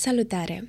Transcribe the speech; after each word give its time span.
Salutare! 0.00 0.66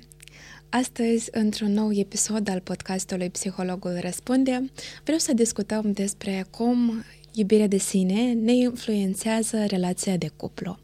Astăzi, 0.68 1.28
într-un 1.30 1.72
nou 1.72 1.92
episod 1.92 2.48
al 2.48 2.60
podcastului 2.60 3.30
Psihologul 3.30 3.98
Răspunde, 4.00 4.70
vreau 5.02 5.18
să 5.18 5.34
discutăm 5.34 5.92
despre 5.92 6.46
cum 6.50 7.04
iubirea 7.34 7.66
de 7.66 7.76
sine 7.76 8.32
ne 8.32 8.52
influențează 8.52 9.64
relația 9.66 10.16
de 10.16 10.30
cuplu. 10.36 10.78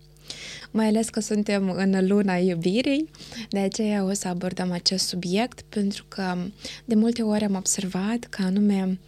Mai 0.71 0.87
ales 0.87 1.09
că 1.09 1.21
suntem 1.21 1.71
în 1.71 2.07
luna 2.07 2.37
iubirii, 2.37 3.11
de 3.51 3.59
aceea 3.59 4.05
o 4.05 4.13
să 4.13 4.29
abordăm 4.29 4.73
acest 4.73 5.07
subiect, 5.07 5.61
pentru 5.69 6.05
că 6.09 6.37
de 6.85 6.95
multe 6.95 7.23
ori 7.23 7.45
am 7.45 7.55
observat 7.55 8.25
că 8.31 8.43
anume 8.43 8.99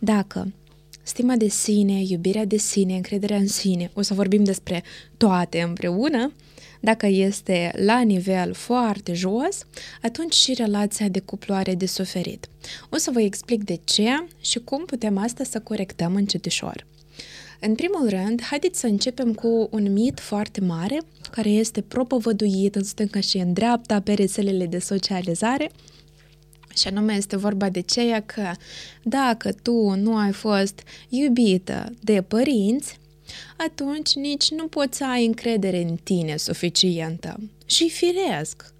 dacă 0.00 0.52
stima 1.02 1.36
de 1.36 1.48
sine, 1.48 2.02
iubirea 2.02 2.44
de 2.44 2.56
sine, 2.56 2.94
încrederea 2.94 3.36
în 3.36 3.48
sine, 3.48 3.90
o 3.94 4.02
să 4.02 4.14
vorbim 4.14 4.44
despre 4.44 4.82
toate 5.16 5.60
împreună, 5.60 6.32
dacă 6.80 7.06
este 7.06 7.72
la 7.76 8.00
nivel 8.00 8.52
foarte 8.52 9.12
jos, 9.12 9.66
atunci 10.02 10.34
și 10.34 10.54
relația 10.54 11.08
de 11.08 11.20
cuplu 11.20 11.54
are 11.54 11.74
de 11.74 11.86
suferit. 11.86 12.48
O 12.88 12.96
să 12.96 13.10
vă 13.10 13.20
explic 13.20 13.64
de 13.64 13.78
ce 13.84 14.26
și 14.40 14.58
cum 14.58 14.84
putem 14.84 15.18
asta 15.18 15.44
să 15.44 15.60
corectăm 15.60 16.14
încetișor. 16.14 16.86
În 17.60 17.74
primul 17.74 18.08
rând, 18.08 18.42
haideți 18.42 18.80
să 18.80 18.86
începem 18.86 19.34
cu 19.34 19.68
un 19.70 19.92
mit 19.92 20.20
foarte 20.20 20.60
mare, 20.60 20.98
care 21.30 21.48
este 21.48 21.80
propovăduit 21.80 22.74
în 22.74 22.84
stânga 22.84 23.20
și 23.20 23.36
în 23.36 23.52
dreapta 23.52 24.00
pe 24.00 24.12
rețelele 24.12 24.66
de 24.66 24.78
socializare, 24.78 25.70
și 26.74 26.88
anume 26.88 27.14
este 27.14 27.36
vorba 27.36 27.68
de 27.68 27.80
ceea 27.80 28.20
că 28.20 28.50
dacă 29.02 29.52
tu 29.52 29.94
nu 29.94 30.16
ai 30.16 30.32
fost 30.32 30.82
iubită 31.08 31.92
de 32.00 32.22
părinți, 32.22 32.99
atunci 33.56 34.14
nici 34.14 34.50
nu 34.50 34.66
poți 34.66 34.96
să 34.96 35.04
ai 35.04 35.26
încredere 35.26 35.82
în 35.82 35.96
tine 35.96 36.36
suficientă. 36.36 37.40
Și 37.66 37.88
firesc. 37.90 38.74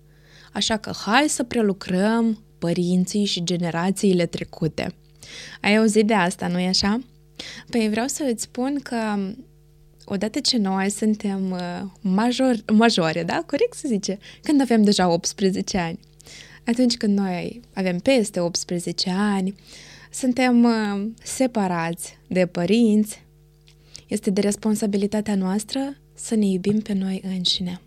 Așa 0.52 0.76
că 0.76 0.92
hai 1.04 1.28
să 1.28 1.42
prelucrăm 1.42 2.42
părinții 2.58 3.24
și 3.24 3.44
generațiile 3.44 4.26
trecute. 4.26 4.94
Ai 5.60 5.76
auzit 5.76 6.06
de 6.06 6.14
asta, 6.14 6.46
nu-i 6.46 6.66
așa? 6.66 7.00
Păi 7.70 7.88
vreau 7.88 8.06
să 8.06 8.28
îți 8.32 8.42
spun 8.42 8.78
că 8.82 9.18
odată 10.04 10.40
ce 10.40 10.56
noi 10.56 10.90
suntem 10.90 11.50
uh, 11.50 11.82
major, 12.00 12.56
majore, 12.72 13.22
da? 13.22 13.42
Corect 13.46 13.74
să 13.74 13.84
zice? 13.88 14.18
Când 14.42 14.60
avem 14.60 14.82
deja 14.82 15.08
18 15.08 15.78
ani. 15.78 15.98
Atunci 16.66 16.96
când 16.96 17.18
noi 17.18 17.60
avem 17.74 17.98
peste 17.98 18.40
18 18.40 19.10
ani, 19.10 19.54
suntem 20.10 20.64
uh, 20.64 21.06
separați 21.22 22.18
de 22.26 22.46
părinți, 22.46 23.22
este 24.10 24.30
de 24.30 24.40
responsabilitatea 24.40 25.34
noastră 25.34 25.96
să 26.14 26.34
ne 26.34 26.46
iubim 26.46 26.80
pe 26.80 26.92
noi 26.92 27.22
înșine. 27.24 27.80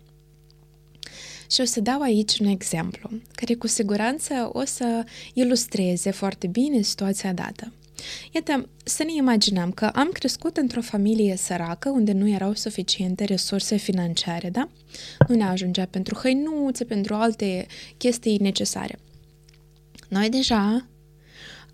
Și 1.50 1.60
o 1.60 1.64
să 1.64 1.80
dau 1.80 2.00
aici 2.00 2.38
un 2.38 2.46
exemplu, 2.46 3.10
care 3.32 3.54
cu 3.54 3.66
siguranță 3.66 4.50
o 4.52 4.64
să 4.64 5.04
ilustreze 5.32 6.10
foarte 6.10 6.46
bine 6.46 6.80
situația 6.80 7.32
dată. 7.32 7.72
Iată, 8.30 8.68
să 8.84 9.02
ne 9.02 9.12
imaginăm 9.16 9.72
că 9.72 9.84
am 9.84 10.08
crescut 10.12 10.56
într-o 10.56 10.80
familie 10.80 11.36
săracă 11.36 11.88
unde 11.88 12.12
nu 12.12 12.28
erau 12.28 12.54
suficiente 12.54 13.24
resurse 13.24 13.76
financiare, 13.76 14.50
da? 14.50 14.68
Nu 15.28 15.34
ne 15.34 15.44
ajungea 15.44 15.86
pentru 15.86 16.14
hăinuțe, 16.14 16.84
pentru 16.84 17.14
alte 17.14 17.66
chestii 17.96 18.38
necesare. 18.38 18.98
Noi 20.08 20.28
deja 20.28 20.86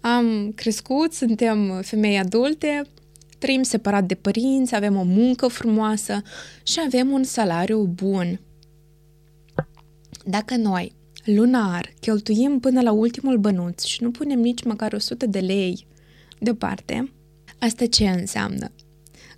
am 0.01 0.53
crescut, 0.55 1.13
suntem 1.13 1.83
femei 1.83 2.19
adulte, 2.19 2.83
trăim 3.41 3.63
separat 3.63 4.05
de 4.05 4.15
părinți, 4.15 4.75
avem 4.75 4.97
o 4.97 5.03
muncă 5.03 5.47
frumoasă 5.47 6.23
și 6.63 6.81
avem 6.85 7.11
un 7.11 7.25
salariu 7.25 7.85
bun. 7.85 8.41
Dacă 10.25 10.57
noi, 10.57 10.95
lunar, 11.25 11.95
cheltuim 12.01 12.59
până 12.61 12.81
la 12.81 12.93
ultimul 12.93 13.39
bănuț 13.39 13.83
și 13.83 14.03
nu 14.03 14.11
punem 14.11 14.41
nici 14.41 14.65
măcar 14.65 14.93
100 14.93 15.27
de 15.27 15.39
lei 15.39 15.87
deoparte, 16.39 17.13
asta 17.59 17.87
ce 17.87 18.09
înseamnă? 18.09 18.71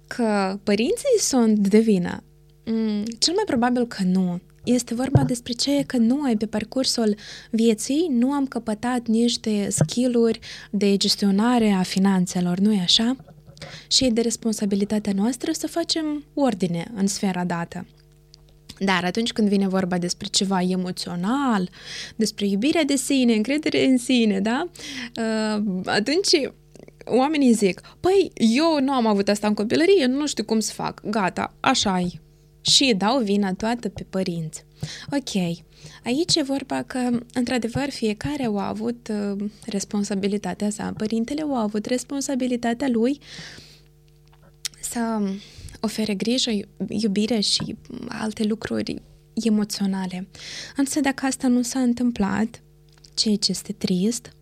Că 0.06 0.58
părinții 0.62 1.19
sunt 1.19 1.58
de 1.58 1.78
vină? 1.78 2.22
Mm, 2.64 3.04
cel 3.19 3.34
mai 3.34 3.44
probabil 3.46 3.86
că 3.86 4.02
nu. 4.02 4.40
Este 4.64 4.94
vorba 4.94 5.24
despre 5.24 5.52
ce 5.52 5.82
că 5.86 5.96
noi, 5.96 6.36
pe 6.36 6.46
parcursul 6.46 7.16
vieții, 7.50 8.06
nu 8.10 8.32
am 8.32 8.46
căpătat 8.46 9.06
niște 9.06 9.69
skill-uri 9.70 10.38
de 10.70 10.96
gestionare 10.96 11.70
a 11.70 11.82
finanțelor, 11.82 12.58
nu-i 12.58 12.78
așa? 12.78 13.16
Și 13.86 14.04
e 14.04 14.10
de 14.10 14.20
responsabilitatea 14.20 15.12
noastră 15.12 15.52
să 15.52 15.66
facem 15.66 16.24
ordine 16.34 16.90
în 16.94 17.06
sfera 17.06 17.44
dată. 17.44 17.86
Dar 18.78 19.04
atunci 19.04 19.32
când 19.32 19.48
vine 19.48 19.68
vorba 19.68 19.98
despre 19.98 20.26
ceva 20.26 20.60
emoțional, 20.62 21.70
despre 22.16 22.46
iubirea 22.46 22.84
de 22.84 22.96
sine, 22.96 23.34
încredere 23.34 23.84
în 23.84 23.98
sine, 23.98 24.40
da? 24.40 24.68
Uh, 25.16 25.62
atunci 25.84 26.28
oamenii 27.04 27.52
zic, 27.52 27.80
păi 28.00 28.32
eu 28.34 28.80
nu 28.80 28.92
am 28.92 29.06
avut 29.06 29.28
asta 29.28 29.46
în 29.46 29.54
copilărie, 29.54 30.06
nu 30.06 30.26
știu 30.26 30.44
cum 30.44 30.60
să 30.60 30.72
fac, 30.72 31.02
gata, 31.04 31.54
așa 31.60 32.00
-i. 32.00 32.20
Și 32.60 32.94
dau 32.96 33.18
vina 33.18 33.54
toată 33.54 33.88
pe 33.88 34.06
părinți. 34.10 34.64
Ok, 35.12 35.62
aici 36.04 36.34
e 36.34 36.43
vorba 36.43 36.82
că, 36.82 37.19
într-adevăr, 37.32 37.91
fiecare 37.91 38.44
a 38.54 38.69
avut 38.69 39.10
uh, 39.10 39.44
responsabilitatea 39.66 40.70
sa. 40.70 40.93
Părintele 40.97 41.44
a 41.53 41.60
avut 41.60 41.87
responsabilitatea 41.87 42.88
lui 42.88 43.19
să 44.81 45.20
ofere 45.81 46.15
grijă, 46.15 46.50
iubire 46.88 47.41
și 47.41 47.76
alte 48.09 48.44
lucruri 48.44 49.03
emoționale. 49.34 50.28
Însă 50.76 51.00
dacă 51.00 51.26
asta 51.26 51.49
nu 51.49 51.62
s-a 51.62 51.81
întâmplat, 51.81 52.62
ceea 53.14 53.37
ce 53.37 53.50
este 53.50 53.72
trist, 53.72 54.37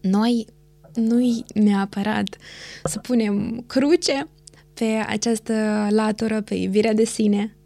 noi 0.00 0.46
nu-i 0.94 1.44
neapărat 1.54 2.36
să 2.84 2.98
punem 2.98 3.64
cruce 3.66 4.28
pe 4.74 5.04
această 5.06 5.86
latură, 5.90 6.40
pe 6.40 6.54
iubirea 6.54 6.92
de 6.92 7.04
sine, 7.04 7.56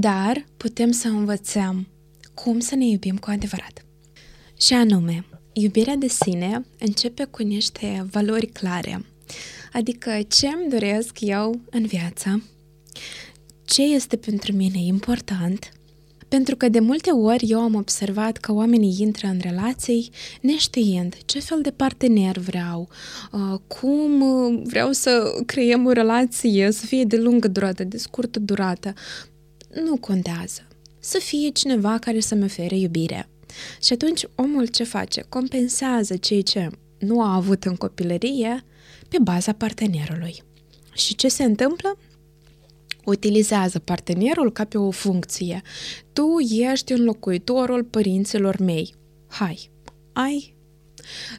dar 0.00 0.46
putem 0.56 0.90
să 0.90 1.08
învățăm 1.08 1.88
cum 2.34 2.60
să 2.60 2.74
ne 2.74 2.86
iubim 2.86 3.16
cu 3.16 3.30
adevărat. 3.30 3.84
Și 4.58 4.74
anume, 4.74 5.26
iubirea 5.52 5.96
de 5.96 6.08
sine 6.08 6.66
începe 6.78 7.24
cu 7.24 7.42
niște 7.42 8.06
valori 8.10 8.46
clare, 8.46 9.04
adică 9.72 10.18
ce 10.28 10.46
îmi 10.46 10.70
doresc 10.70 11.20
eu 11.20 11.60
în 11.70 11.86
viață, 11.86 12.42
ce 13.64 13.82
este 13.82 14.16
pentru 14.16 14.52
mine 14.52 14.78
important 14.78 15.72
pentru 16.28 16.56
că 16.56 16.68
de 16.68 16.80
multe 16.80 17.10
ori 17.10 17.44
eu 17.48 17.60
am 17.60 17.74
observat 17.74 18.36
că 18.36 18.52
oamenii 18.52 18.96
intră 18.98 19.26
în 19.26 19.38
relații 19.42 20.10
neștiind 20.40 21.16
ce 21.24 21.40
fel 21.40 21.60
de 21.62 21.70
partener 21.70 22.38
vreau, 22.38 22.88
uh, 23.32 23.58
cum 23.66 24.20
uh, 24.20 24.60
vreau 24.64 24.92
să 24.92 25.42
creăm 25.46 25.86
o 25.86 25.92
relație, 25.92 26.70
să 26.70 26.86
fie 26.86 27.04
de 27.04 27.16
lungă 27.16 27.48
durată, 27.48 27.84
de 27.84 27.96
scurtă 27.96 28.38
durată. 28.38 28.92
Nu 29.74 29.96
contează. 29.96 30.66
Să 30.98 31.18
fie 31.18 31.48
cineva 31.48 31.98
care 31.98 32.20
să-mi 32.20 32.44
ofere 32.44 32.76
iubire. 32.76 33.28
Și 33.82 33.92
atunci 33.92 34.24
omul 34.34 34.66
ce 34.66 34.84
face? 34.84 35.24
Compensează 35.28 36.16
ceea 36.16 36.42
ce 36.42 36.68
nu 36.98 37.22
a 37.22 37.34
avut 37.34 37.64
în 37.64 37.76
copilărie 37.76 38.64
pe 39.08 39.16
baza 39.22 39.52
partenerului. 39.52 40.42
Și 40.92 41.14
ce 41.14 41.28
se 41.28 41.44
întâmplă? 41.44 41.98
utilizează 43.10 43.78
partenerul 43.78 44.52
ca 44.52 44.64
pe 44.64 44.78
o 44.78 44.90
funcție. 44.90 45.62
Tu 46.12 46.26
ești 46.70 46.92
înlocuitorul 46.92 47.84
părinților 47.84 48.58
mei. 48.58 48.94
Hai, 49.28 49.70
ai 50.12 50.56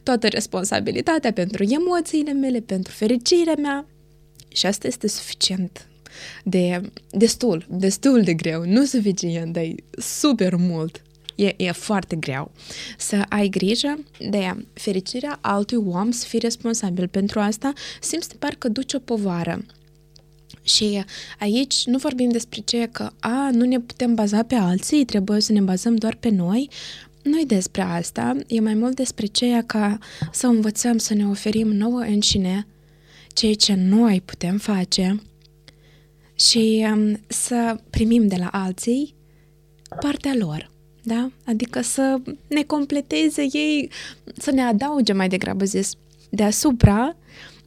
toată 0.03 0.27
responsabilitatea 0.27 1.33
pentru 1.33 1.63
emoțiile 1.63 2.33
mele, 2.33 2.59
pentru 2.59 2.93
fericirea 2.93 3.55
mea 3.57 3.85
și 4.47 4.65
asta 4.65 4.87
este 4.87 5.07
suficient 5.07 5.87
de 6.43 6.81
destul, 7.11 7.65
destul 7.69 8.21
de 8.21 8.33
greu, 8.33 8.65
nu 8.65 8.85
suficient, 8.85 9.53
dar 9.53 9.65
super 9.97 10.55
mult. 10.55 11.01
E, 11.35 11.53
e 11.57 11.71
foarte 11.71 12.15
greu 12.15 12.51
să 12.97 13.25
ai 13.29 13.47
grijă 13.47 13.99
de 14.29 14.65
fericirea 14.73 15.37
altui 15.41 15.77
om, 15.87 16.11
să 16.11 16.25
fii 16.25 16.39
responsabil 16.39 17.07
pentru 17.07 17.39
asta, 17.39 17.73
simți 18.01 18.37
parcă 18.37 18.67
duci 18.67 18.93
o 18.93 18.99
povară. 18.99 19.65
Și 20.61 21.03
aici 21.39 21.85
nu 21.85 21.97
vorbim 21.97 22.29
despre 22.29 22.61
ce 22.65 22.89
că, 22.91 23.11
a, 23.19 23.49
nu 23.51 23.65
ne 23.65 23.79
putem 23.79 24.15
baza 24.15 24.43
pe 24.43 24.55
alții, 24.55 25.05
trebuie 25.05 25.41
să 25.41 25.51
ne 25.51 25.61
bazăm 25.61 25.95
doar 25.95 26.15
pe 26.15 26.29
noi. 26.29 26.69
Nu-i 27.23 27.45
despre 27.45 27.81
asta, 27.81 28.35
e 28.47 28.59
mai 28.59 28.73
mult 28.73 28.95
despre 28.95 29.25
ceea 29.25 29.63
ca 29.63 29.97
să 30.31 30.47
învățăm 30.47 30.97
să 30.97 31.13
ne 31.13 31.27
oferim 31.27 31.67
nouă 31.67 31.99
înșine 31.99 32.67
ceea 33.33 33.53
ce 33.53 33.73
noi 33.73 34.21
putem 34.25 34.57
face 34.57 35.21
și 36.39 36.87
um, 36.91 37.19
să 37.27 37.79
primim 37.89 38.27
de 38.27 38.35
la 38.35 38.47
alții 38.47 39.15
partea 39.99 40.33
lor. 40.35 40.71
Da? 41.03 41.31
Adică 41.45 41.81
să 41.81 42.21
ne 42.47 42.63
completeze 42.63 43.47
ei, 43.51 43.91
să 44.37 44.51
ne 44.51 44.61
adauge 44.61 45.13
mai 45.13 45.27
degrabă 45.27 45.65
zis 45.65 45.93
deasupra 46.29 47.15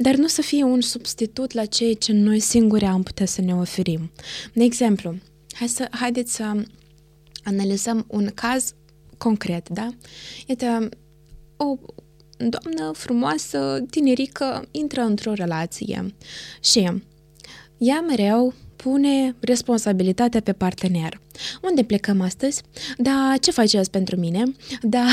dar 0.03 0.15
nu 0.15 0.27
să 0.27 0.43
fie 0.43 0.63
un 0.63 0.81
substitut 0.81 1.53
la 1.53 1.65
ceea 1.65 1.95
ce 1.95 2.13
noi 2.13 2.41
singuri 2.41 2.85
am 2.85 3.03
putea 3.03 3.27
să 3.27 3.41
ne 3.41 3.55
oferim. 3.55 4.11
De 4.53 4.65
exemplu, 4.65 5.15
hai 5.53 5.69
să, 5.69 5.89
haideți 5.91 6.35
să 6.35 6.65
analizăm 7.45 8.05
un 8.09 8.31
caz 8.35 8.75
concret, 9.19 9.69
da? 9.69 9.89
Iată, 10.47 10.89
o 11.57 11.77
doamnă 12.37 12.93
frumoasă, 12.93 13.85
tinerică, 13.91 14.69
intră 14.71 15.01
într-o 15.01 15.33
relație 15.33 16.15
și 16.61 17.03
ea 17.79 18.01
mereu 18.01 18.55
pune 18.83 19.35
responsabilitatea 19.41 20.41
pe 20.41 20.53
partener. 20.53 21.21
Unde 21.63 21.83
plecăm 21.83 22.21
astăzi? 22.21 22.63
Da, 22.97 23.35
ce 23.41 23.51
faceți 23.51 23.91
pentru 23.91 24.17
mine? 24.17 24.43
Da, 24.83 25.07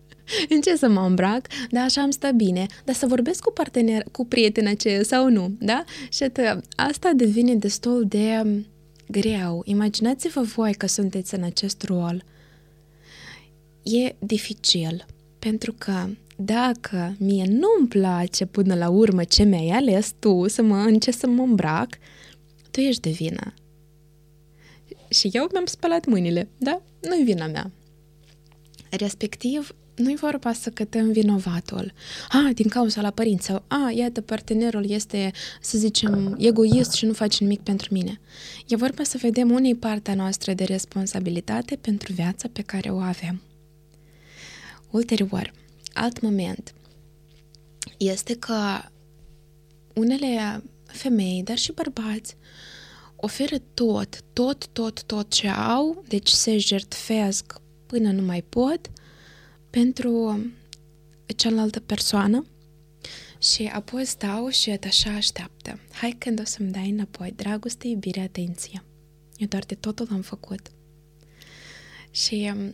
în 0.54 0.60
ce 0.60 0.76
să 0.76 0.88
mă 0.88 1.00
îmbrac? 1.00 1.46
Da, 1.70 1.80
așa 1.80 2.02
am 2.02 2.10
stă 2.10 2.30
bine. 2.36 2.66
Dar 2.84 2.94
să 2.94 3.06
vorbesc 3.06 3.40
cu 3.40 3.52
partener, 3.52 4.04
cu 4.12 4.26
prietena 4.26 4.70
aceea 4.70 5.02
sau 5.02 5.28
nu, 5.28 5.52
da? 5.58 5.84
Și 6.08 6.22
atât, 6.22 6.64
asta 6.76 7.12
devine 7.16 7.54
destul 7.54 8.04
de 8.08 8.62
greu. 9.08 9.62
Imaginați-vă 9.64 10.40
voi 10.40 10.74
că 10.74 10.86
sunteți 10.86 11.34
în 11.34 11.42
acest 11.42 11.82
rol. 11.82 12.24
E 13.82 14.14
dificil, 14.18 15.06
pentru 15.38 15.74
că 15.78 16.06
dacă 16.36 17.14
mie 17.18 17.44
nu-mi 17.48 17.88
place 17.88 18.46
până 18.46 18.74
la 18.74 18.88
urmă 18.88 19.24
ce 19.24 19.42
mi-ai 19.42 19.68
ales 19.68 20.12
tu, 20.18 20.48
să 20.48 20.62
mă, 20.62 20.76
în 20.76 20.98
ce 20.98 21.10
să 21.10 21.26
mă 21.26 21.42
îmbrac, 21.42 21.88
tu 22.72 22.80
ești 22.80 23.00
de 23.00 23.10
vină. 23.10 23.54
Și 25.08 25.28
eu 25.32 25.48
mi-am 25.52 25.66
spălat 25.66 26.06
mâinile, 26.06 26.48
da? 26.58 26.82
Nu-i 27.00 27.22
vina 27.24 27.46
mea. 27.46 27.70
Respectiv, 28.90 29.74
nu-i 29.94 30.16
vorba 30.16 30.52
să 30.52 30.70
cătăm 30.70 31.12
vinovatul. 31.12 31.92
A, 32.28 32.50
din 32.54 32.68
cauza 32.68 33.00
la 33.00 33.10
părinți 33.10 33.46
sau 33.46 33.64
a, 33.68 33.90
iată, 33.90 34.20
partenerul 34.20 34.90
este, 34.90 35.30
să 35.60 35.78
zicem, 35.78 36.36
egoist 36.38 36.92
și 36.92 37.04
nu 37.04 37.12
face 37.12 37.44
nimic 37.44 37.60
pentru 37.60 37.88
mine. 37.92 38.20
E 38.68 38.76
vorba 38.76 39.02
să 39.02 39.18
vedem 39.20 39.50
unei 39.50 39.74
partea 39.74 40.14
noastră 40.14 40.52
de 40.52 40.64
responsabilitate 40.64 41.76
pentru 41.76 42.12
viața 42.12 42.48
pe 42.52 42.62
care 42.62 42.90
o 42.90 42.98
avem. 42.98 43.42
Ulterior, 44.90 45.52
alt 45.92 46.20
moment 46.20 46.74
este 47.98 48.36
că 48.36 48.54
unele 49.94 50.62
femei, 50.92 51.42
dar 51.44 51.58
și 51.58 51.72
bărbați, 51.72 52.36
oferă 53.16 53.56
tot, 53.74 54.20
tot, 54.32 54.66
tot, 54.66 55.02
tot 55.02 55.30
ce 55.30 55.48
au, 55.48 56.04
deci 56.08 56.28
se 56.28 56.58
jertfesc 56.58 57.60
până 57.86 58.10
nu 58.12 58.22
mai 58.22 58.42
pot 58.42 58.90
pentru 59.70 60.40
cealaltă 61.36 61.80
persoană 61.80 62.46
și 63.38 63.70
apoi 63.72 64.04
stau 64.04 64.48
și 64.48 64.70
așa 64.70 65.10
așteaptă. 65.10 65.80
Hai 65.92 66.16
când 66.18 66.40
o 66.40 66.44
să-mi 66.44 66.70
dai 66.70 66.90
înapoi 66.90 67.32
dragoste, 67.36 67.88
iubire, 67.88 68.20
atenție. 68.20 68.82
Eu 69.36 69.46
doar 69.46 69.62
de 69.62 69.74
totul 69.74 70.08
am 70.10 70.20
făcut. 70.20 70.60
Și 72.10 72.52
um, 72.54 72.72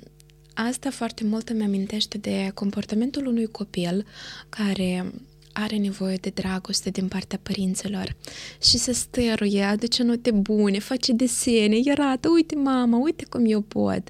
asta 0.55 0.91
foarte 0.91 1.25
mult 1.25 1.49
îmi 1.49 1.63
amintește 1.63 2.19
de 2.19 2.51
comportamentul 2.55 3.27
unui 3.27 3.47
copil 3.47 4.07
care 4.49 5.13
are 5.61 5.77
nevoie 5.77 6.17
de 6.17 6.31
dragoste 6.31 6.91
din 6.91 7.09
partea 7.09 7.39
părinților 7.43 8.17
și 8.63 8.79
se 8.79 8.93
stăruie, 8.93 9.63
aduce 9.63 10.03
note 10.03 10.31
bune, 10.31 10.79
face 10.79 11.13
desene, 11.13 11.81
arată, 11.91 12.29
uite 12.29 12.55
mama, 12.55 12.99
uite 12.99 13.25
cum 13.25 13.45
eu 13.47 13.61
pot. 13.61 14.03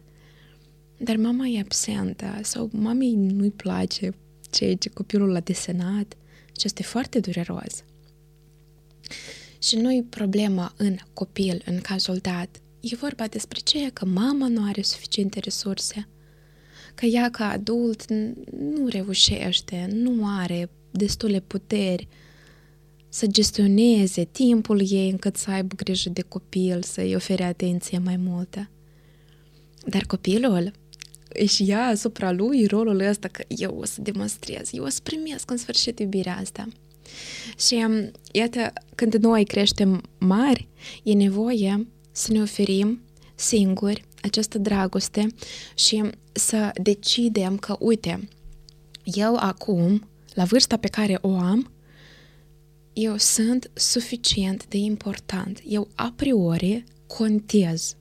Dar 0.99 1.17
mama 1.17 1.47
e 1.47 1.61
absentă 1.61 2.39
sau 2.43 2.71
mamei 2.73 3.15
nu-i 3.15 3.51
place 3.51 4.15
ceea 4.51 4.77
ce 4.77 4.89
copilul 4.89 5.37
a 5.37 5.41
desenat 5.41 6.17
și 6.59 6.67
asta 6.67 6.81
e 6.83 6.87
foarte 6.87 7.21
dureros. 7.21 7.85
Și 9.59 9.77
nu 9.77 9.93
e 9.93 10.05
problema 10.09 10.73
în 10.77 10.97
copil, 11.13 11.63
în 11.67 11.81
cazul 11.81 12.17
dat. 12.17 12.61
E 12.81 12.97
vorba 12.97 13.27
despre 13.27 13.61
ceea 13.65 13.91
că 13.91 14.05
mama 14.05 14.49
nu 14.49 14.65
are 14.69 14.83
suficiente 14.83 15.39
resurse, 15.39 16.09
că 16.95 17.07
ea 17.07 17.31
ca 17.31 17.51
adult 17.51 18.11
nu 18.51 18.89
reușește, 18.89 19.89
nu 19.93 20.27
are 20.39 20.71
destule 20.91 21.41
puteri 21.41 22.09
să 23.09 23.27
gestioneze 23.27 24.25
timpul 24.25 24.91
ei 24.91 25.11
încât 25.11 25.37
să 25.37 25.51
aibă 25.51 25.75
grijă 25.75 26.11
de 26.11 26.23
copil, 26.23 26.83
să-i 26.83 27.15
ofere 27.15 27.45
atenție 27.45 27.99
mai 27.99 28.17
multă. 28.17 28.71
Dar 29.87 30.05
copilul 30.07 30.73
își 31.29 31.67
ia 31.67 31.81
asupra 31.81 32.33
lui 32.33 32.67
rolul 32.67 33.01
ăsta 33.01 33.29
că 33.29 33.45
eu 33.49 33.79
o 33.79 33.85
să 33.85 34.01
demonstrez, 34.01 34.69
eu 34.73 34.85
o 34.85 34.89
să 34.89 35.01
primesc 35.03 35.51
în 35.51 35.57
sfârșit 35.57 35.99
iubirea 35.99 36.37
asta. 36.37 36.69
Și 37.59 37.75
um, 37.75 38.11
iată, 38.33 38.73
când 38.95 39.15
noi 39.15 39.45
creștem 39.45 40.03
mari, 40.19 40.69
e 41.03 41.13
nevoie 41.13 41.87
să 42.13 42.33
ne 42.33 42.41
oferim 42.41 43.01
singuri 43.35 44.05
această 44.23 44.59
dragoste 44.59 45.27
și 45.75 46.03
să 46.33 46.71
decidem 46.83 47.57
că, 47.57 47.77
uite, 47.79 48.29
eu 49.05 49.37
acum, 49.37 50.08
la 50.35 50.45
vârsta 50.45 50.77
pe 50.77 50.89
care 50.89 51.19
o 51.21 51.39
am, 51.39 51.73
eu 52.93 53.17
sunt 53.17 53.71
suficient 53.75 54.67
de 54.67 54.77
important. 54.77 55.61
Eu 55.67 55.89
a 55.95 56.13
priori 56.17 56.85
contez 57.07 57.97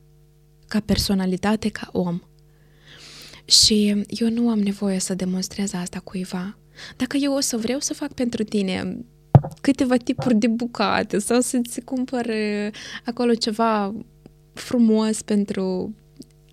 ca 0.67 0.79
personalitate, 0.79 1.69
ca 1.69 1.89
om. 1.91 2.19
Și 3.45 4.05
eu 4.07 4.29
nu 4.29 4.49
am 4.49 4.59
nevoie 4.59 4.99
să 4.99 5.13
demonstrez 5.13 5.73
asta 5.73 5.99
cuiva. 5.99 6.57
Dacă 6.97 7.17
eu 7.17 7.33
o 7.33 7.39
să 7.39 7.57
vreau 7.57 7.79
să 7.79 7.93
fac 7.93 8.13
pentru 8.13 8.43
tine 8.43 9.05
câteva 9.61 9.97
tipuri 9.97 10.35
de 10.35 10.47
bucate 10.47 11.19
sau 11.19 11.41
să-ți 11.41 11.81
cumpăr 11.81 12.31
acolo 13.05 13.33
ceva 13.33 13.93
frumos 14.53 15.21
pentru 15.21 15.95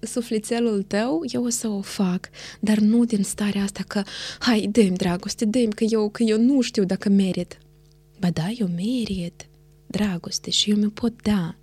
sufletelul 0.05 0.83
tău, 0.83 1.23
eu 1.33 1.45
o 1.45 1.49
să 1.49 1.69
o 1.69 1.81
fac, 1.81 2.29
dar 2.61 2.79
nu 2.79 3.05
din 3.05 3.23
starea 3.23 3.62
asta 3.62 3.83
că, 3.87 4.03
hai, 4.39 4.69
dă 4.71 4.83
dragoste, 4.83 5.45
dă 5.45 5.65
că 5.65 5.85
eu, 5.85 6.09
că 6.09 6.23
eu 6.23 6.41
nu 6.41 6.61
știu 6.61 6.85
dacă 6.85 7.09
merit. 7.09 7.59
Ba 8.19 8.31
da, 8.31 8.49
eu 8.59 8.67
merit 8.67 9.47
dragoste 9.87 10.51
și 10.51 10.71
eu 10.71 10.77
mi 10.77 10.91
pot 10.91 11.23
da. 11.23 11.56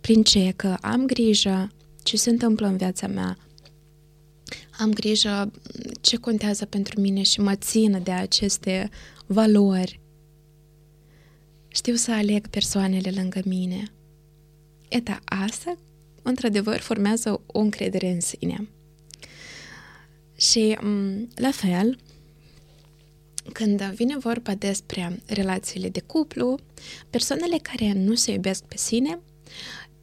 Prin 0.00 0.22
ce 0.22 0.52
că 0.56 0.76
am 0.80 1.06
grijă 1.06 1.68
ce 2.02 2.16
se 2.16 2.30
întâmplă 2.30 2.66
în 2.66 2.76
viața 2.76 3.06
mea, 3.06 3.36
am 4.78 4.92
grijă 4.92 5.50
ce 6.00 6.16
contează 6.16 6.64
pentru 6.64 7.00
mine 7.00 7.22
și 7.22 7.40
mă 7.40 7.54
țin 7.54 8.00
de 8.02 8.10
aceste 8.10 8.90
valori. 9.26 10.00
Știu 11.68 11.94
să 11.94 12.12
aleg 12.12 12.46
persoanele 12.46 13.10
lângă 13.10 13.40
mine. 13.44 13.92
Eta 14.88 15.20
asta, 15.24 15.78
într-adevăr, 16.22 16.78
formează 16.78 17.40
o 17.46 17.58
încredere 17.58 18.10
în 18.10 18.20
sine. 18.20 18.68
Și, 20.36 20.78
la 21.34 21.50
fel, 21.50 21.98
când 23.52 23.82
vine 23.82 24.18
vorba 24.18 24.54
despre 24.54 25.20
relațiile 25.26 25.88
de 25.88 26.00
cuplu, 26.00 26.58
persoanele 27.10 27.58
care 27.58 27.92
nu 27.92 28.14
se 28.14 28.32
iubesc 28.32 28.64
pe 28.64 28.76
sine 28.76 29.18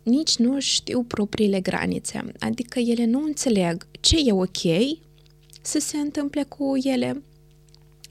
nici 0.06 0.38
nu 0.38 0.60
știu 0.60 1.04
propriile 1.04 1.60
granițe, 1.60 2.32
adică 2.40 2.80
ele 2.80 3.06
nu 3.06 3.24
înțeleg 3.24 3.88
ce 4.00 4.18
e 4.26 4.32
ok 4.32 4.58
să 5.62 5.80
se 5.80 5.98
întâmple 5.98 6.44
cu 6.44 6.74
ele 6.84 7.24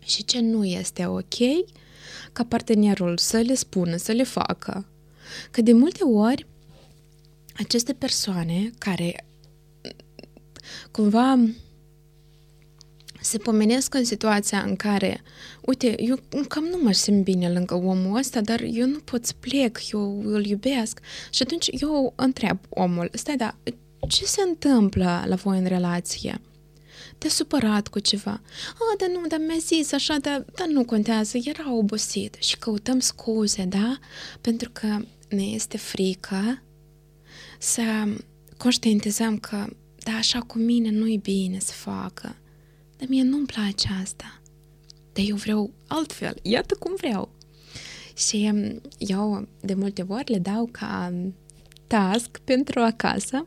și 0.04 0.24
ce 0.24 0.40
nu 0.40 0.64
este 0.64 1.06
ok 1.06 1.34
ca 2.32 2.44
partenerul 2.44 3.18
să 3.18 3.38
le 3.38 3.54
spună, 3.54 3.96
să 3.96 4.12
le 4.12 4.22
facă. 4.22 4.88
Că 5.50 5.62
de 5.62 5.72
multe 5.72 6.04
ori 6.04 6.46
aceste 7.56 7.92
persoane 7.92 8.70
care 8.78 9.26
cumva 10.90 11.38
se 13.20 13.38
pomenesc 13.38 13.94
în 13.94 14.04
situația 14.04 14.62
în 14.62 14.76
care, 14.76 15.22
uite, 15.60 16.02
eu 16.02 16.18
cam 16.48 16.64
nu 16.64 16.78
mă 16.82 16.92
simt 16.92 17.24
bine 17.24 17.52
lângă 17.52 17.74
omul 17.74 18.18
ăsta, 18.18 18.40
dar 18.40 18.60
eu 18.60 18.86
nu 18.86 18.98
pot 18.98 19.26
să 19.26 19.32
plec, 19.40 19.78
eu 19.92 20.22
îl 20.24 20.46
iubesc. 20.46 21.00
Și 21.30 21.42
atunci 21.42 21.68
eu 21.80 22.12
întreb 22.16 22.58
omul, 22.68 23.10
stai, 23.12 23.36
da, 23.36 23.56
ce 24.08 24.24
se 24.24 24.42
întâmplă 24.42 25.24
la 25.26 25.34
voi 25.34 25.58
în 25.58 25.66
relație? 25.66 26.40
Te-a 27.18 27.30
supărat 27.30 27.88
cu 27.88 27.98
ceva. 27.98 28.40
A, 28.74 28.96
dar 28.98 29.08
nu, 29.08 29.26
dar 29.26 29.38
mi-a 29.46 29.58
zis 29.58 29.92
așa, 29.92 30.16
dar, 30.20 30.44
dar 30.54 30.66
nu 30.66 30.84
contează, 30.84 31.38
era 31.44 31.74
obosit. 31.74 32.36
Și 32.38 32.58
căutăm 32.58 32.98
scuze, 32.98 33.64
da? 33.64 33.98
Pentru 34.40 34.70
că 34.72 34.96
ne 35.28 35.42
este 35.42 35.76
frică 35.76 36.62
să 37.64 37.82
conștientizăm 38.56 39.38
că, 39.38 39.66
da, 39.98 40.12
așa 40.12 40.40
cu 40.40 40.58
mine 40.58 40.90
nu-i 40.90 41.18
bine 41.18 41.58
să 41.58 41.72
facă 41.72 42.36
dar 43.04 43.08
mie 43.08 43.22
nu-mi 43.22 43.46
place 43.46 43.88
asta. 44.02 44.40
Dar 45.12 45.24
eu 45.28 45.36
vreau 45.36 45.70
altfel, 45.86 46.36
iată 46.42 46.74
cum 46.78 46.94
vreau. 46.96 47.30
Și 48.16 48.50
um, 48.52 48.80
eu 48.98 49.48
de 49.60 49.74
multe 49.74 50.04
ori 50.08 50.30
le 50.32 50.38
dau 50.38 50.68
ca 50.72 51.12
um, 51.12 51.34
task 51.86 52.38
pentru 52.44 52.80
acasă 52.80 53.46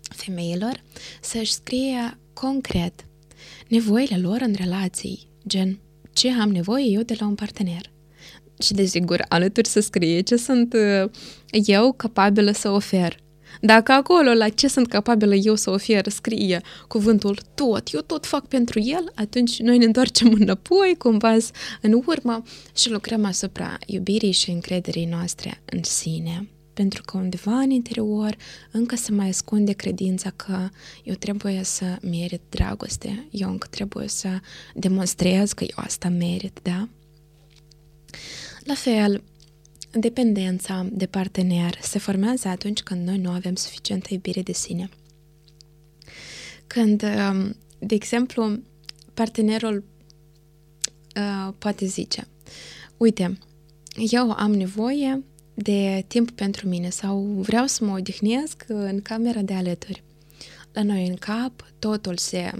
femeilor 0.00 0.82
să-și 1.20 1.52
scrie 1.52 2.18
concret 2.32 3.04
nevoile 3.68 4.18
lor 4.18 4.40
în 4.40 4.54
relații, 4.56 5.28
gen 5.46 5.78
ce 6.12 6.32
am 6.32 6.50
nevoie 6.50 6.84
eu 6.84 7.02
de 7.02 7.16
la 7.18 7.26
un 7.26 7.34
partener. 7.34 7.92
Și 8.62 8.72
desigur, 8.72 9.24
alături 9.28 9.68
să 9.68 9.80
scrie 9.80 10.20
ce 10.20 10.36
sunt 10.36 10.72
uh, 10.72 11.10
eu 11.50 11.92
capabilă 11.92 12.50
să 12.52 12.70
ofer. 12.70 13.22
Dacă 13.66 13.92
acolo 13.92 14.32
la 14.32 14.48
ce 14.48 14.68
sunt 14.68 14.88
capabilă 14.88 15.34
eu 15.34 15.54
să 15.54 15.70
ofer 15.70 16.08
scrie 16.08 16.60
cuvântul 16.88 17.38
tot, 17.54 17.92
eu 17.92 18.00
tot 18.00 18.26
fac 18.26 18.46
pentru 18.46 18.80
el, 18.80 19.12
atunci 19.14 19.58
noi 19.58 19.78
ne 19.78 19.84
întoarcem 19.84 20.32
înapoi 20.40 20.94
cu 20.98 21.08
un 21.08 21.18
pas 21.18 21.50
în 21.80 22.02
urmă 22.06 22.42
și 22.76 22.90
lucrăm 22.90 23.24
asupra 23.24 23.78
iubirii 23.86 24.32
și 24.32 24.50
încrederii 24.50 25.04
noastre 25.04 25.62
în 25.64 25.82
sine 25.82 26.48
pentru 26.72 27.02
că 27.02 27.16
undeva 27.16 27.58
în 27.58 27.70
interior 27.70 28.36
încă 28.70 28.96
se 28.96 29.12
mai 29.12 29.28
ascunde 29.28 29.72
credința 29.72 30.30
că 30.30 30.68
eu 31.02 31.14
trebuie 31.14 31.60
să 31.62 31.96
merit 32.02 32.40
dragoste, 32.48 33.26
eu 33.30 33.50
încă 33.50 33.66
trebuie 33.70 34.08
să 34.08 34.28
demonstrez 34.74 35.52
că 35.52 35.64
eu 35.64 35.84
asta 35.84 36.08
merit, 36.08 36.58
da? 36.62 36.88
La 38.64 38.74
fel, 38.74 39.22
dependența 39.96 40.86
de 40.92 41.06
partener 41.06 41.78
se 41.82 41.98
formează 41.98 42.48
atunci 42.48 42.82
când 42.82 43.06
noi 43.06 43.18
nu 43.18 43.30
avem 43.30 43.54
suficientă 43.54 44.06
iubire 44.10 44.42
de 44.42 44.52
sine. 44.52 44.88
Când, 46.66 47.02
um, 47.02 47.56
de 47.78 47.94
exemplu, 47.94 48.58
partenerul 49.14 49.84
uh, 51.16 51.54
poate 51.58 51.86
zice, 51.86 52.26
uite, 52.96 53.38
eu 54.10 54.30
am 54.30 54.54
nevoie 54.54 55.24
de 55.54 56.04
timp 56.06 56.30
pentru 56.30 56.68
mine 56.68 56.90
sau 56.90 57.20
vreau 57.20 57.66
să 57.66 57.84
mă 57.84 57.92
odihnesc 57.92 58.64
în 58.66 59.00
camera 59.02 59.42
de 59.42 59.54
alături. 59.54 60.02
La 60.72 60.82
noi 60.82 61.06
în 61.06 61.14
cap 61.14 61.72
totul 61.78 62.16
se 62.16 62.52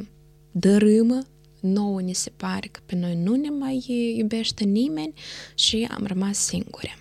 dărâmă, 0.52 1.26
nouă 1.60 2.00
ni 2.00 2.12
se 2.12 2.30
pare 2.36 2.68
că 2.68 2.80
pe 2.86 2.96
noi 2.96 3.16
nu 3.16 3.34
ne 3.34 3.48
mai 3.48 3.84
iubește 4.16 4.64
nimeni 4.64 5.14
și 5.54 5.88
am 5.90 6.06
rămas 6.06 6.38
singure. 6.38 6.98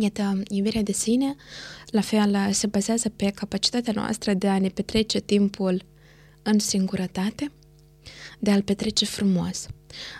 Iată, 0.00 0.42
iubirea 0.50 0.82
de 0.82 0.92
sine, 0.92 1.36
la 1.86 2.00
fel, 2.00 2.52
se 2.52 2.66
bazează 2.66 3.08
pe 3.08 3.30
capacitatea 3.30 3.92
noastră 3.96 4.34
de 4.34 4.48
a 4.48 4.58
ne 4.58 4.68
petrece 4.68 5.20
timpul 5.20 5.84
în 6.42 6.58
singurătate, 6.58 7.52
de 8.38 8.50
a-l 8.50 8.62
petrece 8.62 9.04
frumos. 9.04 9.66